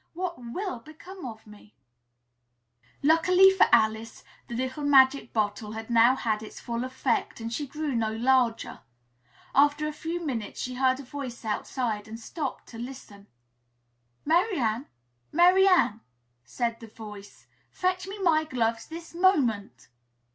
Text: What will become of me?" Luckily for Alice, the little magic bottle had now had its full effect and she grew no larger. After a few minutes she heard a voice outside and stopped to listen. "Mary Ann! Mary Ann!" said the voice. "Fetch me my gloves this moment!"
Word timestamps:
What 0.15 0.39
will 0.39 0.79
become 0.79 1.27
of 1.27 1.45
me?" 1.45 1.75
Luckily 3.03 3.51
for 3.51 3.67
Alice, 3.71 4.23
the 4.47 4.55
little 4.55 4.83
magic 4.83 5.31
bottle 5.31 5.73
had 5.73 5.91
now 5.91 6.15
had 6.15 6.41
its 6.41 6.59
full 6.59 6.83
effect 6.83 7.39
and 7.39 7.53
she 7.53 7.67
grew 7.67 7.93
no 7.93 8.11
larger. 8.11 8.79
After 9.53 9.87
a 9.87 9.93
few 9.93 10.19
minutes 10.19 10.59
she 10.59 10.73
heard 10.73 10.99
a 10.99 11.03
voice 11.03 11.45
outside 11.45 12.07
and 12.07 12.19
stopped 12.19 12.65
to 12.69 12.79
listen. 12.79 13.27
"Mary 14.25 14.57
Ann! 14.57 14.87
Mary 15.31 15.67
Ann!" 15.67 16.01
said 16.43 16.79
the 16.79 16.87
voice. 16.87 17.45
"Fetch 17.69 18.07
me 18.07 18.17
my 18.23 18.43
gloves 18.43 18.87
this 18.87 19.13
moment!" 19.13 19.87